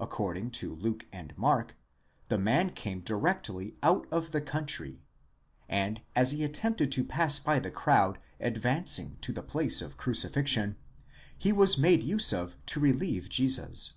[0.00, 1.76] According to Luke and Mark,
[2.26, 5.00] the man came directly out of the country, ἀπ᾿ ἀγροῦ,
[5.68, 10.74] and as he attempted to pass by the crowd advancing to the place of crucifixion,
[11.38, 13.92] he was made use of to relieve Jesus.